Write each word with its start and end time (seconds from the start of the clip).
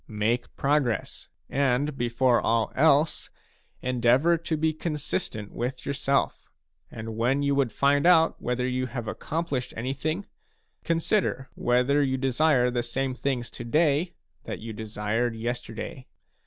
Make 0.07 0.55
progress, 0.55 1.29
and, 1.47 1.95
before 1.95 2.41
all 2.41 2.71
else, 2.75 3.29
endeavour 3.83 4.35
to 4.35 4.57
be 4.57 4.73
consistent 4.73 5.51
with 5.51 5.85
your 5.85 5.93
self. 5.93 6.49
And 6.89 7.15
when 7.15 7.43
you 7.43 7.53
would 7.53 7.71
find 7.71 8.07
out 8.07 8.41
whether 8.41 8.67
you 8.67 8.87
have 8.87 9.07
accomplished 9.07 9.75
anything, 9.77 10.25
consider 10.83 11.51
whether 11.53 12.01
you 12.01 12.17
desire 12.17 12.71
the 12.71 12.81
same 12.81 13.13
things 13.13 13.51
to 13.51 13.63
day 13.63 14.15
that 14.45 14.57
you 14.57 14.73
desired 14.73 15.35
yesterday. 15.35 16.07